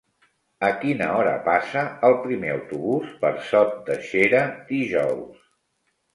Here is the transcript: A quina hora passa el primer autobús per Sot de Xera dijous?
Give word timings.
A 0.69 0.69
quina 0.85 1.09
hora 1.17 1.33
passa 1.47 1.83
el 2.09 2.17
primer 2.23 2.49
autobús 2.55 3.13
per 3.21 3.33
Sot 3.51 3.77
de 3.91 4.01
Xera 4.09 4.43
dijous? 4.73 5.47